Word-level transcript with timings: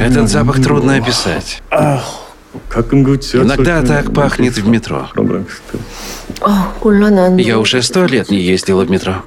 Этот 0.00 0.28
запах 0.28 0.62
трудно 0.62 0.96
описать. 0.96 1.62
Иногда 3.34 3.82
так 3.82 4.12
пахнет 4.14 4.56
в 4.56 4.68
метро. 4.68 5.08
Я 7.36 7.58
уже 7.58 7.82
сто 7.82 8.06
лет 8.06 8.30
не 8.30 8.40
ездила 8.40 8.84
в 8.84 8.90
метро. 8.90 9.22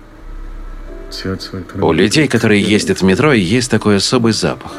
У 1.82 1.92
людей, 1.92 2.28
которые 2.28 2.62
ездят 2.62 3.02
в 3.02 3.04
метро, 3.04 3.34
есть 3.34 3.70
такой 3.70 3.98
особый 3.98 4.32
запах. 4.34 4.72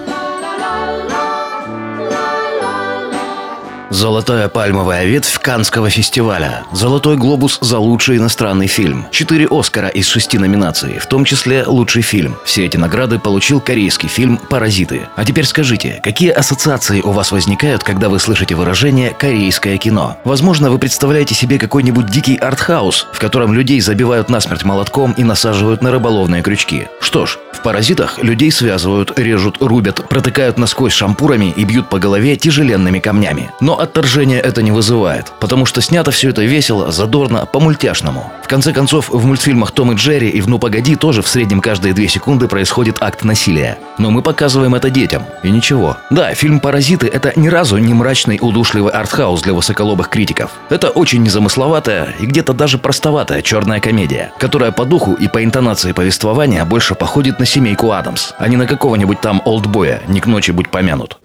Золотая 3.92 4.48
пальмовая 4.48 5.04
ветвь 5.04 5.38
Канского 5.38 5.90
фестиваля. 5.90 6.64
Золотой 6.72 7.18
глобус 7.18 7.58
за 7.60 7.78
лучший 7.78 8.16
иностранный 8.16 8.66
фильм. 8.66 9.04
Четыре 9.10 9.46
Оскара 9.50 9.88
из 9.88 10.06
шести 10.06 10.38
номинаций, 10.38 10.98
в 10.98 11.04
том 11.04 11.26
числе 11.26 11.64
лучший 11.66 12.00
фильм. 12.00 12.36
Все 12.46 12.64
эти 12.64 12.78
награды 12.78 13.18
получил 13.18 13.60
корейский 13.60 14.08
фильм 14.08 14.38
«Паразиты». 14.48 15.02
А 15.14 15.26
теперь 15.26 15.44
скажите, 15.44 16.00
какие 16.02 16.30
ассоциации 16.30 17.02
у 17.02 17.10
вас 17.10 17.32
возникают, 17.32 17.84
когда 17.84 18.08
вы 18.08 18.18
слышите 18.18 18.54
выражение 18.54 19.10
«корейское 19.10 19.76
кино»? 19.76 20.16
Возможно, 20.24 20.70
вы 20.70 20.78
представляете 20.78 21.34
себе 21.34 21.58
какой-нибудь 21.58 22.06
дикий 22.06 22.36
артхаус, 22.36 23.08
в 23.12 23.18
котором 23.18 23.52
людей 23.52 23.78
забивают 23.82 24.30
насмерть 24.30 24.64
молотком 24.64 25.12
и 25.18 25.22
насаживают 25.22 25.82
на 25.82 25.90
рыболовные 25.90 26.42
крючки. 26.42 26.88
Что 27.02 27.26
ж, 27.26 27.36
в 27.52 27.60
«Паразитах» 27.60 28.22
людей 28.22 28.50
связывают, 28.50 29.18
режут, 29.18 29.58
рубят, 29.60 30.08
протыкают 30.08 30.56
насквозь 30.56 30.94
шампурами 30.94 31.52
и 31.54 31.64
бьют 31.64 31.90
по 31.90 31.98
голове 31.98 32.36
тяжеленными 32.36 32.98
камнями. 32.98 33.50
Но 33.60 33.81
отторжения 33.82 34.40
это 34.40 34.62
не 34.62 34.70
вызывает, 34.70 35.32
потому 35.40 35.66
что 35.66 35.80
снято 35.80 36.10
все 36.10 36.30
это 36.30 36.42
весело, 36.42 36.92
задорно, 36.92 37.46
по-мультяшному. 37.46 38.32
В 38.42 38.48
конце 38.48 38.72
концов, 38.72 39.08
в 39.10 39.24
мультфильмах 39.26 39.72
«Том 39.72 39.92
и 39.92 39.94
Джерри» 39.94 40.28
и 40.28 40.40
в 40.40 40.48
«Ну 40.48 40.58
погоди» 40.58 40.96
тоже 40.96 41.22
в 41.22 41.28
среднем 41.28 41.60
каждые 41.60 41.94
две 41.94 42.08
секунды 42.08 42.48
происходит 42.48 42.96
акт 43.00 43.24
насилия. 43.24 43.78
Но 43.98 44.10
мы 44.10 44.22
показываем 44.22 44.74
это 44.74 44.90
детям, 44.90 45.24
и 45.42 45.50
ничего. 45.50 45.96
Да, 46.10 46.34
фильм 46.34 46.60
«Паразиты»— 46.60 47.06
это 47.12 47.32
ни 47.36 47.48
разу 47.48 47.78
не 47.78 47.94
мрачный 47.94 48.38
удушливый 48.40 48.92
артхаус 48.92 49.42
для 49.42 49.52
высоколобых 49.52 50.08
критиков. 50.08 50.50
Это 50.70 50.90
очень 50.90 51.22
незамысловатая 51.22 52.14
и 52.20 52.26
где-то 52.26 52.52
даже 52.52 52.78
простоватая 52.78 53.42
черная 53.42 53.80
комедия, 53.80 54.32
которая 54.38 54.72
по 54.72 54.84
духу 54.84 55.14
и 55.14 55.28
по 55.28 55.42
интонации 55.42 55.92
повествования 55.92 56.64
больше 56.64 56.94
походит 56.94 57.38
на 57.38 57.46
семейку 57.46 57.92
Адамс, 57.92 58.32
а 58.38 58.48
не 58.48 58.56
на 58.56 58.66
какого-нибудь 58.66 59.20
там 59.20 59.42
олдбоя, 59.44 60.02
не 60.08 60.20
к 60.20 60.26
ночи 60.26 60.50
будь 60.50 60.68
помянут. 60.68 61.18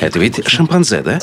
Это 0.00 0.18
ведь 0.18 0.46
шимпанзе, 0.48 1.00
да? 1.00 1.18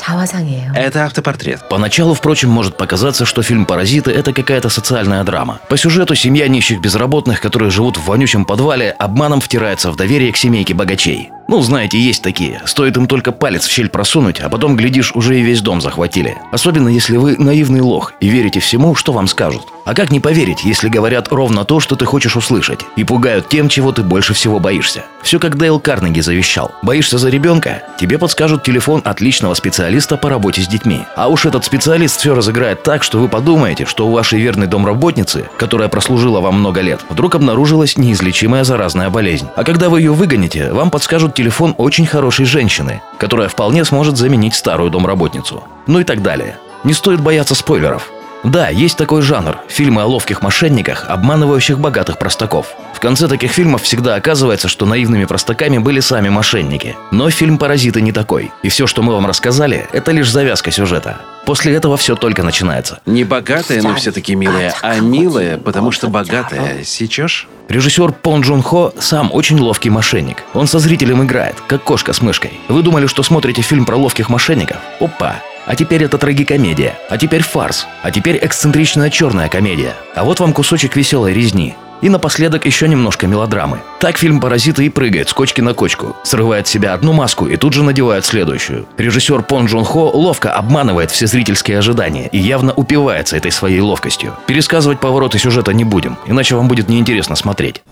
Это 0.76 1.06
автопортрет. 1.06 1.68
Поначалу, 1.70 2.12
впрочем, 2.12 2.50
может 2.50 2.76
показаться, 2.76 3.24
что 3.24 3.42
фильм 3.42 3.64
«Паразиты»— 3.64 4.10
это 4.12 4.34
какая-то 4.34 4.68
социальная 4.68 5.24
драма. 5.24 5.60
По 5.70 5.78
сюжету 5.78 6.14
семья 6.14 6.48
нищих 6.48 6.80
безработных, 6.80 7.40
которые 7.40 7.70
живут 7.70 7.96
в 7.96 8.04
вонючем 8.04 8.44
подвале, 8.44 8.90
обманом 8.90 9.40
втирается 9.40 9.90
в 9.90 9.96
доверие 9.96 10.32
к 10.32 10.36
семейке 10.36 10.74
богачей. 10.74 11.30
Ну, 11.48 11.62
знаете, 11.62 11.98
есть 11.98 12.22
такие. 12.22 12.60
Стоит 12.64 12.96
им 12.96 13.06
только 13.06 13.30
палец 13.30 13.66
в 13.66 13.70
щель 13.70 13.88
просунуть, 13.88 14.40
а 14.40 14.48
потом, 14.48 14.76
глядишь, 14.76 15.12
уже 15.14 15.38
и 15.38 15.42
весь 15.42 15.60
дом 15.60 15.80
захватили. 15.80 16.36
Особенно, 16.50 16.88
если 16.88 17.16
вы 17.16 17.36
наивный 17.36 17.80
лох 17.80 18.14
и 18.20 18.28
верите 18.28 18.58
всему, 18.58 18.96
что 18.96 19.12
вам 19.12 19.28
скажут. 19.28 19.62
А 19.84 19.94
как 19.94 20.10
не 20.10 20.18
поверить, 20.18 20.64
если 20.64 20.88
говорят 20.88 21.28
ровно 21.30 21.64
то, 21.64 21.78
что 21.78 21.94
ты 21.94 22.04
хочешь 22.04 22.36
услышать, 22.36 22.80
и 22.96 23.04
пугают 23.04 23.48
тем, 23.48 23.68
чего 23.68 23.92
ты 23.92 24.02
больше 24.02 24.34
всего 24.34 24.58
боишься? 24.58 25.04
Все 25.22 25.38
как 25.38 25.56
Дейл 25.56 25.78
Карнеги 25.78 26.18
завещал. 26.18 26.72
Боишься 26.82 27.18
за 27.18 27.28
ребенка? 27.28 27.84
Тебе 28.00 28.18
подскажут 28.18 28.64
телефон 28.64 29.00
отличного 29.04 29.54
специалиста 29.54 30.16
по 30.16 30.28
работе 30.28 30.62
с 30.62 30.66
детьми. 30.66 31.02
А 31.14 31.28
уж 31.28 31.46
этот 31.46 31.64
специалист 31.64 32.18
все 32.18 32.34
разыграет 32.34 32.82
так, 32.82 33.04
что 33.04 33.18
вы 33.18 33.28
подумаете, 33.28 33.86
что 33.86 34.08
у 34.08 34.10
вашей 34.10 34.40
верной 34.40 34.66
домработницы, 34.66 35.48
которая 35.56 35.88
прослужила 35.88 36.40
вам 36.40 36.58
много 36.58 36.80
лет, 36.80 37.00
вдруг 37.08 37.36
обнаружилась 37.36 37.96
неизлечимая 37.96 38.64
заразная 38.64 39.10
болезнь. 39.10 39.46
А 39.54 39.62
когда 39.62 39.88
вы 39.88 40.00
ее 40.00 40.12
выгоните, 40.12 40.72
вам 40.72 40.90
подскажут 40.90 41.35
телефон 41.36 41.74
очень 41.78 42.06
хорошей 42.06 42.46
женщины, 42.46 43.02
которая 43.18 43.48
вполне 43.48 43.84
сможет 43.84 44.16
заменить 44.16 44.54
старую 44.54 44.90
домработницу. 44.90 45.62
Ну 45.86 46.00
и 46.00 46.04
так 46.04 46.22
далее. 46.22 46.58
Не 46.82 46.94
стоит 46.94 47.20
бояться 47.20 47.54
спойлеров. 47.54 48.10
Да, 48.42 48.68
есть 48.68 48.96
такой 48.96 49.22
жанр– 49.22 49.58
фильмы 49.68 50.02
о 50.02 50.06
ловких 50.06 50.40
мошенниках, 50.40 51.06
обманывающих 51.08 51.78
богатых 51.80 52.18
простаков. 52.18 52.68
В 52.94 53.00
конце 53.00 53.28
таких 53.28 53.50
фильмов 53.50 53.82
всегда 53.82 54.14
оказывается, 54.14 54.68
что 54.68 54.86
наивными 54.86 55.24
простаками 55.24 55.78
были 55.78 56.00
сами 56.00 56.28
мошенники. 56.28 56.96
Но 57.10 57.28
фильм 57.30 57.58
«Паразиты» 57.58 58.00
не 58.00 58.12
такой. 58.12 58.52
И 58.62 58.68
все, 58.68 58.86
что 58.86 59.02
мы 59.02 59.14
вам 59.14 59.26
рассказали, 59.26 59.88
это 59.92 60.12
лишь 60.12 60.30
завязка 60.30 60.70
сюжета. 60.70 61.18
После 61.46 61.74
этого 61.74 61.96
все 61.96 62.16
только 62.16 62.42
начинается. 62.42 63.00
Не 63.06 63.22
богатая, 63.24 63.80
но 63.80 63.94
все-таки 63.94 64.34
милая, 64.34 64.74
а 64.82 64.98
милая, 64.98 65.58
потому 65.58 65.92
что 65.92 66.08
богатая. 66.08 66.82
Сечешь? 66.84 67.48
Режиссер 67.68 68.12
Пон 68.12 68.42
Джун 68.42 68.62
Хо 68.62 68.92
сам 68.98 69.30
очень 69.32 69.58
ловкий 69.58 69.90
мошенник. 69.90 70.42
Он 70.54 70.66
со 70.66 70.78
зрителем 70.78 71.24
играет, 71.24 71.56
как 71.66 71.82
кошка 71.82 72.12
с 72.12 72.20
мышкой. 72.20 72.52
Вы 72.68 72.82
думали, 72.82 73.06
что 73.06 73.22
смотрите 73.22 73.62
фильм 73.62 73.84
про 73.84 73.96
ловких 73.96 74.28
мошенников? 74.28 74.78
Опа! 75.00 75.36
А 75.66 75.74
теперь 75.74 76.04
это 76.04 76.18
трагикомедия. 76.18 76.96
А 77.08 77.18
теперь 77.18 77.42
фарс. 77.42 77.86
А 78.02 78.12
теперь 78.12 78.38
эксцентричная 78.40 79.10
черная 79.10 79.48
комедия. 79.48 79.94
А 80.14 80.24
вот 80.24 80.38
вам 80.38 80.52
кусочек 80.52 80.94
веселой 80.94 81.32
резни. 81.32 81.74
И 82.02 82.08
напоследок 82.08 82.66
еще 82.66 82.88
немножко 82.88 83.26
мелодрамы. 83.26 83.80
Так 84.00 84.18
фильм 84.18 84.40
«Паразиты» 84.40 84.86
и 84.86 84.88
прыгает 84.88 85.28
с 85.28 85.32
кочки 85.32 85.60
на 85.60 85.74
кочку. 85.74 86.16
Срывает 86.22 86.66
с 86.66 86.70
себя 86.70 86.94
одну 86.94 87.12
маску 87.12 87.46
и 87.46 87.56
тут 87.56 87.72
же 87.72 87.82
надевает 87.82 88.24
следующую. 88.24 88.86
Режиссер 88.98 89.42
Пон 89.42 89.66
Джон 89.66 89.84
Хо 89.84 90.10
ловко 90.10 90.52
обманывает 90.52 91.10
все 91.10 91.26
зрительские 91.26 91.78
ожидания 91.78 92.28
и 92.28 92.38
явно 92.38 92.72
упивается 92.72 93.36
этой 93.36 93.50
своей 93.50 93.80
ловкостью. 93.80 94.34
Пересказывать 94.46 95.00
повороты 95.00 95.38
сюжета 95.38 95.72
не 95.72 95.84
будем, 95.84 96.18
иначе 96.26 96.54
вам 96.54 96.68
будет 96.68 96.88
неинтересно 96.88 97.36
смотреть. 97.36 97.82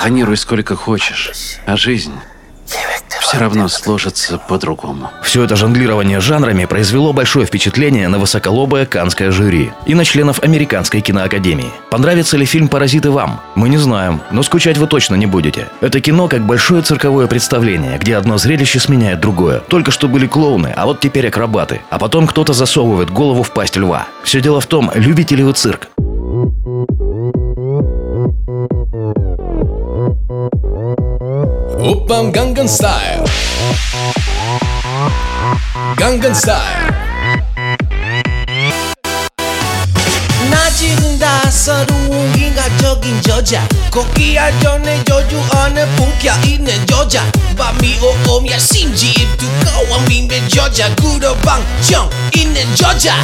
Планируй 0.00 0.36
сколько 0.36 0.76
хочешь, 0.76 1.30
а 1.66 1.76
жизнь 1.76 2.12
все 3.30 3.38
равно 3.38 3.68
сложится 3.68 4.38
по-другому. 4.38 5.10
Все 5.22 5.44
это 5.44 5.54
жонглирование 5.54 6.18
жанрами 6.18 6.64
произвело 6.64 7.12
большое 7.12 7.46
впечатление 7.46 8.08
на 8.08 8.18
высоколобое 8.18 8.86
канское 8.86 9.30
жюри 9.30 9.70
и 9.86 9.94
на 9.94 10.04
членов 10.04 10.42
Американской 10.42 11.00
киноакадемии. 11.00 11.70
Понравится 11.90 12.36
ли 12.36 12.44
фильм 12.44 12.66
«Паразиты» 12.66 13.12
вам? 13.12 13.40
Мы 13.54 13.68
не 13.68 13.78
знаем, 13.78 14.20
но 14.32 14.42
скучать 14.42 14.78
вы 14.78 14.88
точно 14.88 15.14
не 15.14 15.26
будете. 15.26 15.68
Это 15.80 16.00
кино 16.00 16.26
как 16.26 16.44
большое 16.44 16.82
цирковое 16.82 17.28
представление, 17.28 17.98
где 17.98 18.16
одно 18.16 18.36
зрелище 18.36 18.80
сменяет 18.80 19.20
другое. 19.20 19.60
Только 19.60 19.92
что 19.92 20.08
были 20.08 20.26
клоуны, 20.26 20.74
а 20.76 20.86
вот 20.86 20.98
теперь 20.98 21.28
акробаты. 21.28 21.82
А 21.88 22.00
потом 22.00 22.26
кто-то 22.26 22.52
засовывает 22.52 23.10
голову 23.10 23.44
в 23.44 23.52
пасть 23.52 23.76
льва. 23.76 24.08
Все 24.24 24.40
дело 24.40 24.60
в 24.60 24.66
том, 24.66 24.90
любите 24.94 25.36
ли 25.36 25.44
вы 25.44 25.52
цирк. 25.52 25.88
Open 31.90 32.30
Gangnam 32.30 32.68
Style. 32.68 33.24
Gangnam 35.98 36.32
Style. 36.32 36.86
낮은 40.50 41.18
다서로운 41.18 42.32
인간적인 42.36 43.20
저자. 43.22 43.66
거기야 43.90 44.56
전에 44.60 45.02
저주 45.02 45.42
안에 45.50 45.84
묵혀있는 45.96 46.86
여자. 46.92 47.24
밤이 47.58 47.98
오면 48.28 48.56
심지에 48.56 49.26
두꺼운 49.36 50.04
민배 50.04 50.46
저자. 50.46 50.94
구러방정 50.94 52.08
있는 52.36 52.70
여자. 52.80 53.16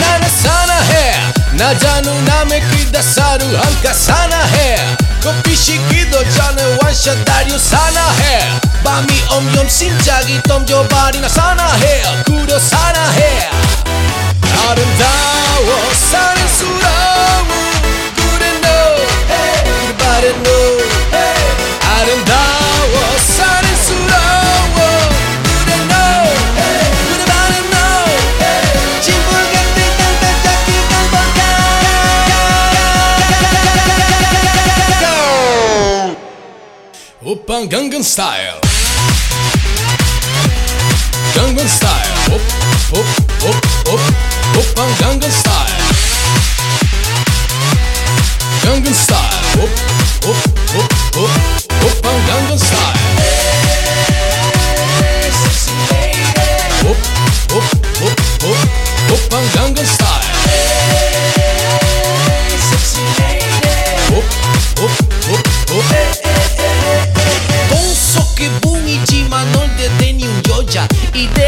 나는 0.00 0.28
사나해 0.30 1.37
ना 1.58 1.72
जानू 1.72 2.12
ना 2.20 2.44
मैं 2.44 2.60
की 2.70 2.84
दसारू, 2.84 3.46
हल्का 3.46 3.92
साना 3.92 4.36
है। 4.36 4.96
को 5.24 5.32
पिशी 5.42 5.78
की 5.78 6.04
दो 6.04 6.22
जाने 6.22 6.64
वंश 6.64 7.08
दारियों 7.08 7.58
साना 7.58 8.04
है। 8.10 8.60
बामी 8.84 9.36
ओम 9.36 9.48
योम 9.56 9.68
सिंह 9.68 10.40
तुम 10.40 10.64
जो 10.64 10.82
बारी 10.82 11.18
ना 11.18 11.28
साना 11.28 11.68
है। 11.72 12.22
कूड़ो 12.22 12.58
साना 12.58 13.06
है। 13.10 13.48
आरंधा 14.68 15.12
वो 15.58 15.94
सारे 15.94 16.48
सुराव 16.58 17.47
Open 37.28 37.68
Gangnam 37.68 38.02
Style. 38.02 38.58
Gangnam 41.34 41.68
Style. 41.68 42.32
Op, 42.32 42.40
op, 42.90 43.06
op, 43.44 43.66
op. 43.92 44.00
Open 44.56 44.96
Gangnam 44.96 45.30
Style. 45.30 45.76
Gangnam 48.62 48.94
Style. 48.94 49.62
Op, 49.62 49.68
op, 50.26 50.36
op, 50.76 50.92
op. 51.18 51.30
Open 51.84 52.20
Gangnam 52.28 52.58
Style. 52.58 52.98
Hey, 55.02 55.30
sexy 55.42 55.70
lady. 55.90 56.88
Op, 56.88 56.96
op, 57.54 57.64
op, 58.04 58.20
op. 59.12 59.34
Gangnam 59.52 59.84
Style. 59.84 59.97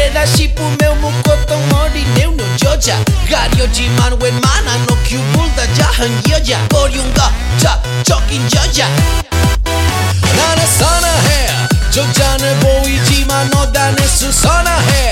이래라 0.01 0.25
싶으면 0.25 0.99
묶었던 0.99 1.69
머리 1.69 2.03
내우는 2.15 2.43
여자. 2.65 2.97
가려지만 3.29 4.19
웬만한 4.19 4.87
너 4.87 4.95
큐불 5.03 5.55
다 5.55 5.71
자한 5.75 6.23
여자. 6.27 6.67
어려운 6.73 7.13
가 7.13 7.31
자적인 7.59 8.49
여자. 8.55 8.89
나는 10.35 10.65
선어해. 10.65 11.47
적잖아 11.91 12.59
보이지만 12.61 13.51
너다 13.51 13.91
내 13.91 14.07
수 14.07 14.31
선어해. 14.31 15.11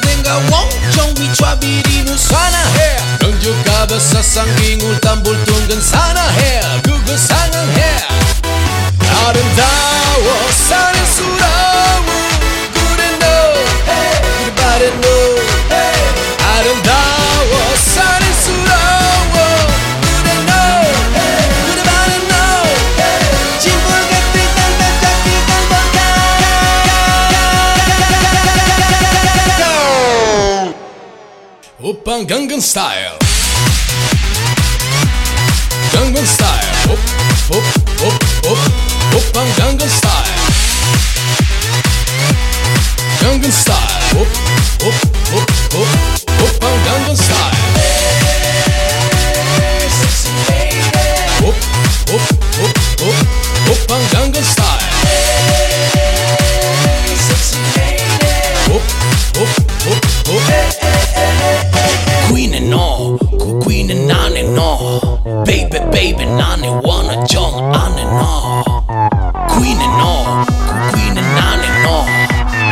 된가 0.00 0.36
원정 0.36 1.14
위치와 1.18 1.58
비리는 1.60 2.16
선어해. 2.16 2.96
명주가도 3.20 3.98
사상기 4.00 4.78
울단 4.82 5.22
불통근 5.22 5.82
선 5.82 6.13
Open 31.84 32.26
Gangnam 32.26 32.62
Style. 32.62 33.18
Gangnam 35.92 36.24
Style. 36.24 36.63
mean 63.86 63.98
and 63.98 64.12
I 64.12 64.28
and 64.38 64.58
all. 64.58 65.20
Baby, 65.44 65.78
baby, 65.90 66.24
I 66.24 66.80
wanna 66.84 67.26
jump 67.26 67.54
on 67.54 67.98
and 67.98 68.08
all. 68.08 68.64
Queen 69.48 69.78
and 69.78 70.00
all, 70.00 70.44
queen 70.92 71.16
and 71.16 71.38
I 71.38 71.54
and 71.68 71.86
all. 71.86 72.06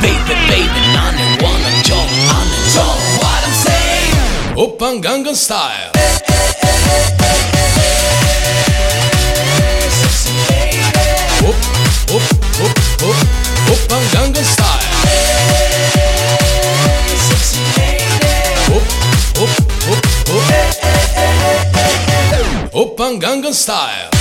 Baby, 0.01 0.35
baby, 0.49 0.81
I 0.97 1.37
wanna 1.43 1.83
jump 1.83 2.11
on 2.37 2.47
and 2.57 2.67
jump. 2.73 3.01
What 3.21 3.43
I'm 3.45 3.55
saying, 3.67 4.15
open 4.59 5.03
gangnam 5.03 5.35
style. 5.35 5.91
Hey, 5.95 6.19
hey, 6.27 6.53
hey, 6.93 7.43
Up, 11.43 11.57
up, 12.15 12.27
up, 12.63 12.77
up, 13.03 13.19
up, 13.73 14.09
gangnam 14.13 14.45
style. 14.45 15.72
Pangangan 23.03 23.51
Style. 23.51 24.12